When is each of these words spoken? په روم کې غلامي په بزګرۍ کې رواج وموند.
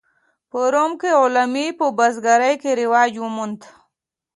په 0.49 0.59
روم 0.73 0.91
کې 1.01 1.09
غلامي 1.21 1.67
په 1.79 1.85
بزګرۍ 1.97 2.53
کې 2.61 2.71
رواج 2.81 3.11
وموند. 3.23 3.59